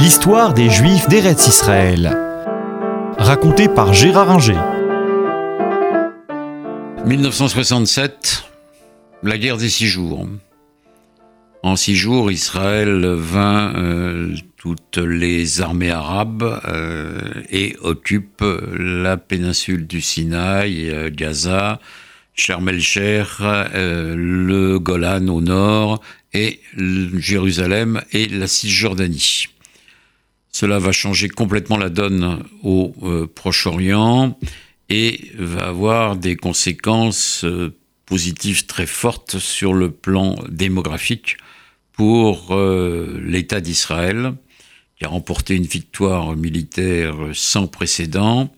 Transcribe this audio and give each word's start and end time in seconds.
L'histoire 0.00 0.54
des 0.54 0.70
Juifs 0.70 1.10
d'Eretz 1.10 1.46
Israël. 1.46 2.16
Racontée 3.18 3.68
par 3.68 3.92
Gérard 3.92 4.30
Inger. 4.30 4.58
1967, 7.04 8.44
la 9.22 9.36
guerre 9.36 9.58
des 9.58 9.68
six 9.68 9.88
jours. 9.88 10.26
En 11.62 11.76
six 11.76 11.96
jours, 11.96 12.32
Israël 12.32 13.04
vainc 13.04 13.76
euh, 13.76 14.34
toutes 14.56 14.96
les 14.96 15.60
armées 15.60 15.90
arabes 15.90 16.60
euh, 16.64 17.20
et 17.50 17.76
occupe 17.82 18.42
la 18.78 19.18
péninsule 19.18 19.86
du 19.86 20.00
Sinaï, 20.00 20.88
euh, 20.88 21.10
Gaza, 21.12 21.78
Sharm 22.32 22.70
el-Sheikh, 22.70 23.40
le 23.40 24.78
Golan 24.78 25.28
au 25.28 25.42
nord 25.42 26.00
et 26.32 26.60
Jérusalem 26.78 28.00
et 28.12 28.28
la 28.28 28.46
Cisjordanie. 28.46 29.48
Cela 30.52 30.78
va 30.78 30.92
changer 30.92 31.28
complètement 31.28 31.76
la 31.76 31.90
donne 31.90 32.44
au 32.62 32.92
Proche-Orient 33.34 34.38
et 34.88 35.30
va 35.38 35.68
avoir 35.68 36.16
des 36.16 36.36
conséquences 36.36 37.44
positives 38.10 38.66
très 38.66 38.86
fortes 38.86 39.38
sur 39.38 39.72
le 39.72 39.92
plan 39.92 40.36
démographique 40.48 41.36
pour 41.92 42.48
euh, 42.50 43.20
l'État 43.22 43.60
d'Israël, 43.60 44.32
qui 44.98 45.04
a 45.04 45.08
remporté 45.08 45.54
une 45.54 45.66
victoire 45.66 46.34
militaire 46.34 47.14
sans 47.34 47.68
précédent 47.68 48.52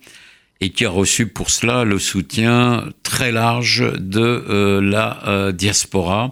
et 0.59 0.71
qui 0.71 0.85
a 0.85 0.89
reçu 0.89 1.27
pour 1.27 1.51
cela 1.51 1.83
le 1.83 1.99
soutien 1.99 2.89
très 3.03 3.31
large 3.31 3.83
de 3.99 4.21
euh, 4.21 4.81
la 4.81 5.27
euh, 5.27 5.51
diaspora, 5.51 6.31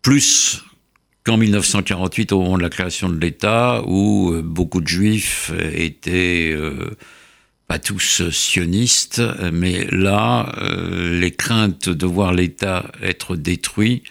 plus 0.00 0.62
qu'en 1.26 1.36
1948 1.36 2.32
au 2.32 2.40
moment 2.40 2.56
de 2.56 2.62
la 2.62 2.70
création 2.70 3.10
de 3.10 3.18
l'État, 3.18 3.82
où 3.86 4.34
beaucoup 4.42 4.80
de 4.80 4.88
juifs 4.88 5.52
étaient 5.74 6.56
pas 7.66 7.78
tous 7.78 8.30
sionistes, 8.30 9.20
mais 9.52 9.86
là, 9.90 10.54
les 11.10 11.32
craintes 11.32 11.88
de 11.88 12.06
voir 12.06 12.32
l'État 12.32 12.92
être 13.02 13.36
détruit 13.36 14.04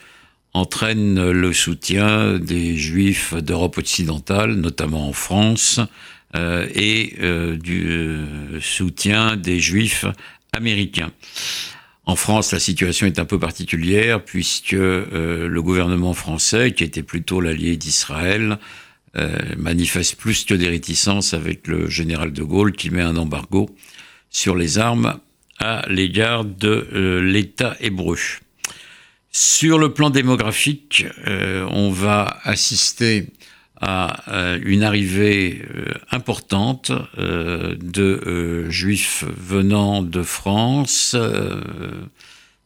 entraîne 0.56 1.32
le 1.32 1.54
soutien 1.54 2.40
des 2.40 2.78
juifs 2.78 3.34
d'Europe 3.34 3.78
occidentale, 3.78 4.54
notamment 4.54 5.10
en 5.10 5.14
France, 5.14 5.82
euh, 6.36 6.68
et 6.74 7.16
euh, 7.22 7.58
du 7.58 7.88
euh, 7.90 8.60
soutien 8.62 9.36
des 9.36 9.60
juifs 9.60 10.06
américains. 10.54 11.12
En 12.06 12.16
France, 12.16 12.52
la 12.52 12.60
situation 12.60 13.08
est 13.08 13.20
un 13.20 13.26
peu 13.26 13.40
particulière 13.40 14.24
puisque 14.24 14.74
le 14.74 15.60
gouvernement 15.60 16.14
français, 16.14 16.72
qui 16.72 16.84
était 16.84 17.02
plutôt 17.02 17.42
l'allié 17.42 17.78
d'Israël, 17.78 18.60
manifeste 19.58 20.16
plus 20.16 20.46
que 20.46 20.54
des 20.54 20.70
réticences 20.70 21.34
avec 21.34 21.68
le 21.68 21.90
général 21.90 22.32
de 22.32 22.44
Gaulle 22.44 22.74
qui 22.74 22.92
met 22.92 23.02
un 23.02 23.18
embargo 23.18 23.70
sur 24.30 24.56
les 24.56 24.78
armes 24.78 25.20
à 25.58 25.84
l'égard 25.90 26.46
de 26.46 27.22
l'État 27.24 27.76
hébreu. 27.80 28.18
Sur 29.38 29.80
le 29.80 29.94
plan 29.94 30.10
démographique, 30.12 31.04
euh, 31.28 31.68
on 31.70 31.92
va 31.92 32.40
assister 32.44 33.28
à 33.86 34.24
euh, 34.30 34.60
une 34.66 34.84
arrivée 34.84 35.62
euh, 35.76 35.94
importante 36.12 36.92
de 37.18 38.70
juifs 38.70 39.24
venant 39.38 40.02
de 40.02 40.24
France, 40.24 41.16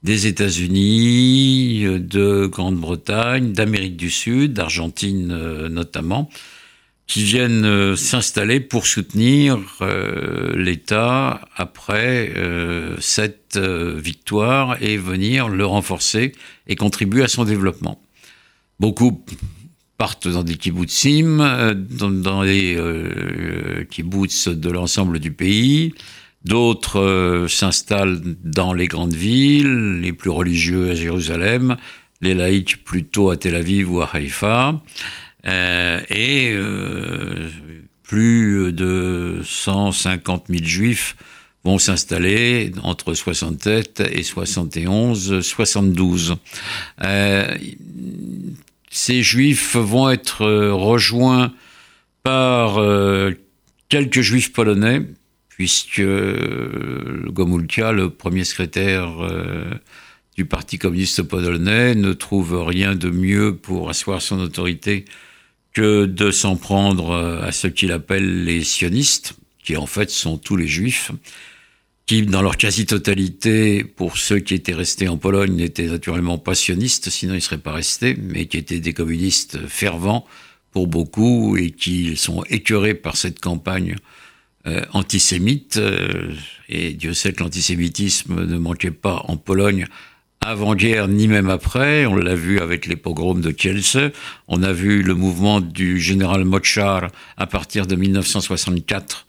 des 0.04 0.28
États-Unis, 0.28 1.86
de 2.00 2.46
Grande-Bretagne, 2.46 3.52
d'Amérique 3.54 3.98
du 3.98 4.10
Sud, 4.10 4.54
d'Argentine 4.54 5.68
notamment, 5.68 6.30
qui 7.10 7.24
viennent 7.24 7.66
euh, 7.66 7.96
s'installer 7.96 8.60
pour 8.60 8.86
soutenir 8.86 9.58
euh, 9.82 10.56
l'État 10.56 11.42
après 11.56 12.32
euh, 12.38 12.96
cette 13.02 13.58
victoire 13.58 14.78
et 14.80 14.96
venir 14.96 15.50
le 15.50 15.66
renforcer 15.66 16.34
et 16.68 16.76
contribuer 16.76 17.24
à 17.24 17.28
son 17.28 17.46
développement. 17.46 18.00
Beaucoup 18.80 19.26
partent 20.00 20.28
dans 20.28 20.42
des 20.42 20.56
kibbutzim, 20.56 21.38
dans, 21.92 22.10
dans 22.10 22.42
les 22.42 22.76
kibbutz 23.92 24.48
de 24.48 24.70
l'ensemble 24.72 25.20
du 25.20 25.32
pays. 25.32 25.94
D'autres 26.46 27.46
s'installent 27.48 28.22
dans 28.44 28.74
les 28.74 28.88
grandes 28.88 29.14
villes, 29.14 30.00
les 30.00 30.14
plus 30.14 30.32
religieux 30.32 30.90
à 30.90 30.96
Jérusalem, 30.96 31.78
les 32.22 32.34
laïcs 32.34 32.84
plutôt 32.84 33.30
à 33.30 33.38
Tel 33.38 33.56
Aviv 33.56 33.92
ou 33.92 34.02
à 34.02 34.10
Haïfa. 34.12 34.82
Euh, 35.46 36.02
et 36.10 36.52
euh, 36.52 37.50
plus 38.04 38.74
de 38.74 39.42
150 39.44 40.46
000 40.50 40.64
juifs 40.64 41.16
vont 41.64 41.78
s'installer 41.78 42.72
entre 42.84 43.14
67 43.14 44.04
et 44.12 44.24
71, 44.24 45.42
72. 45.42 46.36
Euh, 47.04 47.58
ces 48.90 49.22
juifs 49.24 49.76
vont 49.76 50.10
être 50.10 50.46
rejoints 50.72 51.54
par 52.24 52.80
quelques 53.88 54.22
juifs 54.22 54.52
polonais, 54.52 55.02
puisque 55.50 55.98
le 55.98 57.28
Gomulka, 57.30 57.92
le 57.92 58.10
premier 58.10 58.44
secrétaire 58.44 59.10
du 60.36 60.46
Parti 60.46 60.78
communiste 60.78 61.24
polonais, 61.24 61.96
ne 61.96 62.14
trouve 62.14 62.64
rien 62.66 62.96
de 62.96 63.10
mieux 63.10 63.56
pour 63.56 63.90
asseoir 63.90 64.22
son 64.22 64.40
autorité 64.40 65.06
que 65.74 66.06
de 66.06 66.32
s'en 66.32 66.56
prendre 66.56 67.12
euh, 67.12 67.42
à 67.42 67.52
ce 67.52 67.68
qu'il 67.68 67.92
appelle 67.92 68.44
les 68.44 68.64
sionistes, 68.64 69.34
qui 69.64 69.78
en 69.78 69.86
fait 69.86 70.10
sont 70.10 70.38
tous 70.38 70.56
les 70.56 70.68
juifs, 70.68 71.12
qui 72.10 72.24
dans 72.24 72.42
leur 72.42 72.58
quasi-totalité, 72.58 73.84
pour 73.84 74.18
ceux 74.18 74.40
qui 74.40 74.56
étaient 74.56 74.74
restés 74.74 75.08
en 75.08 75.18
Pologne, 75.18 75.54
n'étaient 75.54 75.86
naturellement 75.86 76.40
pas 76.40 76.56
sionistes, 76.56 77.12
sinon 77.12 77.34
ils 77.34 77.36
ne 77.36 77.42
seraient 77.42 77.60
pas 77.60 77.72
restés, 77.72 78.18
mais 78.20 78.48
qui 78.48 78.58
étaient 78.58 78.80
des 78.80 78.94
communistes 78.94 79.68
fervents 79.68 80.26
pour 80.72 80.88
beaucoup 80.88 81.56
et 81.56 81.70
qui 81.70 82.18
sont 82.18 82.44
écœurés 82.50 82.96
par 82.96 83.16
cette 83.16 83.40
campagne 83.40 83.96
euh, 84.66 84.84
antisémite. 84.94 85.78
Euh, 85.78 86.34
et 86.68 86.94
Dieu 86.94 87.14
sait 87.14 87.32
que 87.32 87.44
l'antisémitisme 87.44 88.44
ne 88.44 88.58
manquait 88.58 88.90
pas 88.90 89.24
en 89.28 89.38
Pologne 89.38 89.86
avant-guerre 90.42 91.10
ni 91.10 91.28
même 91.28 91.52
après. 91.52 92.08
On 92.08 92.16
l'a 92.16 92.34
vu 92.34 92.60
avec 92.60 92.88
les 92.88 92.96
pogroms 92.96 93.40
de 93.40 93.52
Kielce. 93.52 93.98
On 94.48 94.64
a 94.64 94.74
vu 94.74 95.04
le 95.04 95.14
mouvement 95.14 95.62
du 95.62 96.00
général 96.00 96.44
Mochar 96.44 97.12
à 97.38 97.46
partir 97.46 97.86
de 97.86 97.96
1964 97.96 99.28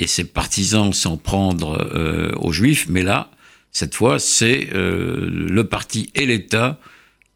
et 0.00 0.08
ses 0.08 0.24
partisans 0.24 0.92
s'en 0.92 1.16
prendre 1.16 1.78
euh, 1.94 2.32
aux 2.40 2.52
juifs. 2.52 2.86
Mais 2.88 3.02
là, 3.02 3.30
cette 3.70 3.94
fois, 3.94 4.18
c'est 4.18 4.70
euh, 4.74 5.28
le 5.30 5.64
parti 5.64 6.10
et 6.16 6.26
l'État 6.26 6.80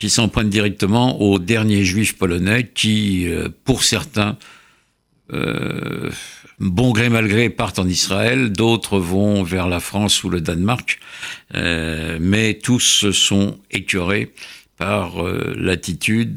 qui 0.01 0.11
s'en 0.11 0.29
prennent 0.29 0.51
directement 0.51 1.21
aux 1.21 1.39
derniers 1.39 1.85
juifs 1.85 2.17
polonais 2.17 2.69
qui, 2.75 3.29
euh, 3.29 3.49
pour 3.65 3.85
certains, 3.85 4.37
bon 6.61 6.93
gré 6.93 7.09
mal 7.09 7.27
gré 7.27 7.49
partent 7.51 7.79
en 7.79 7.89
Israël, 7.89 8.53
d'autres 8.53 8.99
vont 8.99 9.43
vers 9.43 9.69
la 9.69 9.81
France 9.81 10.23
ou 10.23 10.29
le 10.29 10.41
Danemark, 10.41 11.01
mais 11.55 12.61
tous 12.63 13.11
sont 13.11 13.59
écœurés 13.71 14.33
par 14.77 15.25
l'attitude 15.57 16.37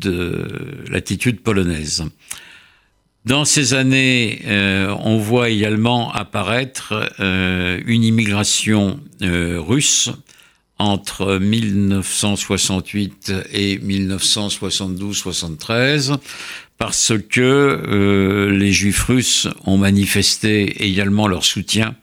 polonaise. 1.44 2.06
Dans 3.28 3.44
ces 3.44 3.74
années, 3.74 4.40
on 4.48 5.18
voit 5.18 5.50
également 5.50 6.14
apparaître 6.14 7.12
une 7.20 8.06
immigration 8.06 9.02
russe 9.22 10.12
entre 10.80 11.38
1968 11.38 13.34
et 13.52 13.80
1972-73 13.80 16.18
parce 16.78 17.12
que 17.30 17.42
euh, 17.42 18.52
les 18.52 18.72
juifs 18.72 19.03
russes 19.03 19.50
ont 19.66 19.78
manifesté 19.78 20.85
également 20.85 21.28
leur 21.28 21.44
soutien 21.44 21.97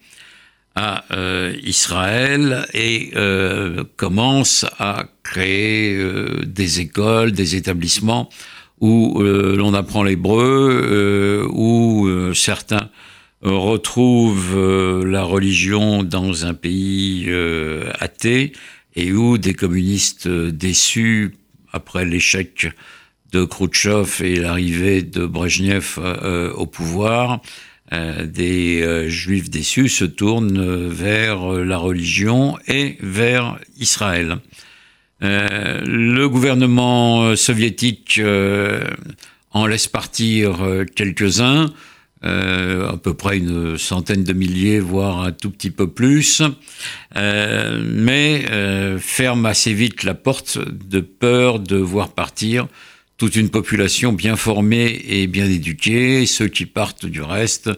à 0.74 1.04
euh, 1.12 1.56
Israël 1.62 2.66
et 2.74 3.12
euh, 3.14 3.84
commencent 3.96 4.66
à 4.78 5.06
créer 5.22 5.96
des 6.44 6.80
écoles, 6.80 7.32
des 7.32 7.56
établissements 7.56 8.28
où 8.84 9.22
l'on 9.22 9.72
apprend 9.72 10.02
l'hébreu, 10.02 11.46
où 11.50 12.08
certains 12.34 12.90
retrouvent 13.42 15.04
la 15.04 15.22
religion 15.22 16.02
dans 16.02 16.44
un 16.44 16.54
pays 16.54 17.30
athée 17.98 18.52
et 18.96 19.12
où 19.12 19.38
des 19.38 19.54
communistes 19.54 20.28
déçus 20.28 21.34
après 21.72 22.04
l'échec 22.04 22.68
de 23.32 23.44
Khrouchtchev 23.44 24.24
et 24.24 24.36
l'arrivée 24.36 25.02
de 25.02 25.26
Brezhnev 25.26 25.96
euh, 25.98 26.52
au 26.52 26.66
pouvoir, 26.66 27.42
euh, 27.92 28.26
des 28.26 28.80
euh, 28.82 29.08
juifs 29.08 29.50
déçus 29.50 29.88
se 29.88 30.04
tournent 30.04 30.88
vers 30.88 31.48
la 31.48 31.76
religion 31.76 32.56
et 32.68 32.96
vers 33.00 33.58
Israël. 33.76 34.38
Le 35.24 36.26
gouvernement 36.26 37.34
soviétique 37.36 38.20
en 39.52 39.66
laisse 39.66 39.86
partir 39.86 40.58
quelques-uns, 40.94 41.72
à 42.22 42.96
peu 43.02 43.14
près 43.14 43.38
une 43.38 43.78
centaine 43.78 44.24
de 44.24 44.32
milliers, 44.32 44.80
voire 44.80 45.22
un 45.22 45.32
tout 45.32 45.50
petit 45.50 45.70
peu 45.70 45.88
plus, 45.88 46.42
mais 47.14 48.44
ferme 48.98 49.46
assez 49.46 49.72
vite 49.72 50.02
la 50.02 50.14
porte 50.14 50.58
de 50.58 51.00
peur 51.00 51.58
de 51.58 51.76
voir 51.76 52.12
partir 52.12 52.66
toute 53.16 53.36
une 53.36 53.48
population 53.48 54.12
bien 54.12 54.36
formée 54.36 55.04
et 55.08 55.26
bien 55.26 55.46
éduquée. 55.46 56.26
Ceux 56.26 56.48
qui 56.48 56.66
partent 56.66 57.06
du 57.06 57.22
reste 57.22 57.70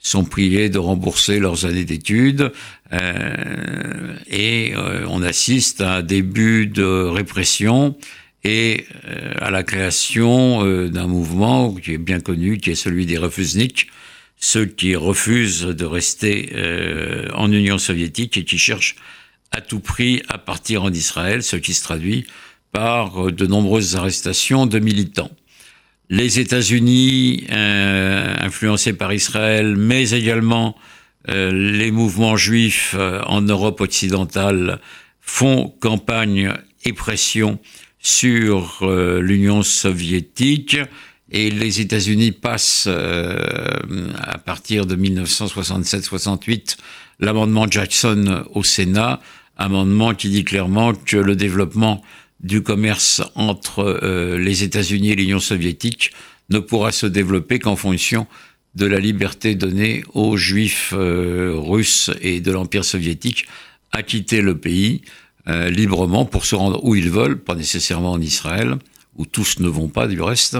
sont 0.00 0.24
priés 0.24 0.70
de 0.70 0.78
rembourser 0.78 1.38
leurs 1.38 1.66
années 1.66 1.84
d'études 1.84 2.52
euh, 2.92 4.16
et 4.26 4.72
euh, 4.74 5.06
on 5.08 5.22
assiste 5.22 5.82
à 5.82 5.96
un 5.96 6.02
début 6.02 6.66
de 6.66 7.04
répression 7.04 7.96
et 8.42 8.86
euh, 9.06 9.34
à 9.40 9.50
la 9.50 9.62
création 9.62 10.64
d'un 10.88 11.06
mouvement 11.06 11.74
qui 11.74 11.92
est 11.92 11.98
bien 11.98 12.20
connu, 12.20 12.56
qui 12.56 12.70
est 12.70 12.74
celui 12.74 13.04
des 13.04 13.18
refusniks, 13.18 13.88
ceux 14.38 14.64
qui 14.64 14.96
refusent 14.96 15.66
de 15.66 15.84
rester 15.84 16.50
en 17.34 17.52
Union 17.52 17.76
soviétique 17.76 18.38
et 18.38 18.44
qui 18.44 18.56
cherchent 18.56 18.96
à 19.52 19.60
tout 19.60 19.80
prix 19.80 20.22
à 20.28 20.38
partir 20.38 20.82
en 20.82 20.92
Israël, 20.92 21.42
ce 21.42 21.56
qui 21.56 21.74
se 21.74 21.82
traduit 21.82 22.26
par 22.72 23.30
de 23.30 23.46
nombreuses 23.46 23.96
arrestations 23.96 24.64
de 24.64 24.78
militants. 24.78 25.30
Les 26.12 26.40
États-Unis, 26.40 27.46
euh, 27.52 28.34
influencés 28.40 28.94
par 28.94 29.12
Israël, 29.12 29.76
mais 29.76 30.10
également 30.10 30.76
euh, 31.28 31.52
les 31.52 31.92
mouvements 31.92 32.36
juifs 32.36 32.96
euh, 32.98 33.22
en 33.26 33.42
Europe 33.42 33.80
occidentale, 33.80 34.80
font 35.20 35.72
campagne 35.80 36.52
et 36.84 36.92
pression 36.92 37.60
sur 38.00 38.84
l'Union 39.20 39.62
soviétique. 39.62 40.78
Et 41.30 41.50
les 41.50 41.80
États-Unis 41.80 42.32
passent 42.32 42.88
à 42.88 44.38
partir 44.38 44.86
de 44.86 44.96
1967-68 44.96 46.78
l'amendement 47.20 47.70
Jackson 47.70 48.44
au 48.54 48.64
Sénat, 48.64 49.20
amendement 49.58 50.14
qui 50.14 50.30
dit 50.30 50.44
clairement 50.44 50.94
que 50.94 51.18
le 51.18 51.36
développement 51.36 52.02
du 52.42 52.62
commerce 52.62 53.22
entre 53.34 54.00
euh, 54.02 54.38
les 54.38 54.62
États-Unis 54.62 55.10
et 55.10 55.16
l'Union 55.16 55.40
soviétique 55.40 56.12
ne 56.48 56.58
pourra 56.58 56.92
se 56.92 57.06
développer 57.06 57.58
qu'en 57.58 57.76
fonction 57.76 58.26
de 58.74 58.86
la 58.86 58.98
liberté 58.98 59.54
donnée 59.54 60.02
aux 60.14 60.36
juifs 60.36 60.94
euh, 60.96 61.54
russes 61.56 62.10
et 62.20 62.40
de 62.40 62.50
l'Empire 62.52 62.84
soviétique 62.84 63.46
à 63.92 64.02
quitter 64.02 64.40
le 64.40 64.56
pays 64.56 65.02
euh, 65.48 65.70
librement 65.70 66.24
pour 66.24 66.44
se 66.44 66.54
rendre 66.54 66.84
où 66.84 66.94
ils 66.94 67.10
veulent, 67.10 67.38
pas 67.38 67.54
nécessairement 67.54 68.12
en 68.12 68.20
Israël, 68.20 68.76
où 69.16 69.26
tous 69.26 69.58
ne 69.58 69.68
vont 69.68 69.88
pas 69.88 70.06
du 70.06 70.22
reste. 70.22 70.56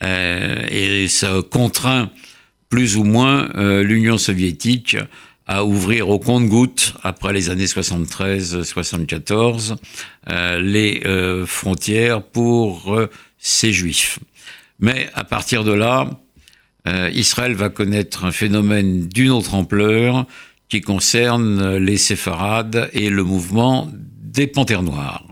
et 0.00 1.08
ça 1.08 1.42
contraint 1.50 2.10
plus 2.68 2.96
ou 2.96 3.04
moins 3.04 3.50
l'Union 3.82 4.18
soviétique 4.18 4.96
à 5.48 5.64
ouvrir 5.64 6.10
au 6.10 6.18
compte-gouttes, 6.18 6.92
après 7.02 7.32
les 7.32 7.48
années 7.48 7.64
73-74, 7.64 9.76
euh, 10.28 10.60
les 10.60 11.00
euh, 11.06 11.46
frontières 11.46 12.22
pour 12.22 12.94
euh, 12.94 13.08
ces 13.38 13.72
juifs. 13.72 14.18
Mais 14.78 15.08
à 15.14 15.24
partir 15.24 15.64
de 15.64 15.72
là, 15.72 16.10
Israël 17.12 17.52
va 17.52 17.68
connaître 17.68 18.24
un 18.24 18.32
phénomène 18.32 19.08
d'une 19.08 19.30
autre 19.30 19.54
ampleur 19.54 20.26
qui 20.70 20.80
concerne 20.80 21.76
les 21.76 21.98
séfarades 21.98 22.88
et 22.94 23.10
le 23.10 23.24
mouvement 23.24 23.92
des 23.92 24.46
panthères 24.46 24.82
noires. 24.82 25.27